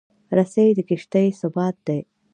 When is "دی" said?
1.87-1.99